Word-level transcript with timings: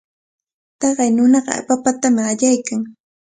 Taqay 0.79 1.09
nunaqa 1.15 1.53
papatami 1.67 2.21
allaykan. 2.31 2.81